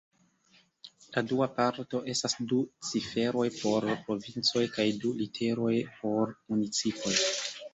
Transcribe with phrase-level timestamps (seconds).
[1.17, 2.57] La dua parto estas du
[2.91, 7.17] ciferoj por provincoj kaj du literoj por municipoj.